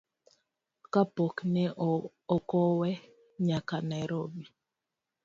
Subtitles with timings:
[0.93, 1.63] Kapok ne
[2.35, 2.89] okowe
[3.47, 4.45] nyaka Nairobi.